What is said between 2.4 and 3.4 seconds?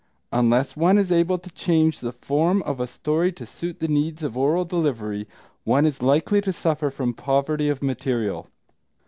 of a story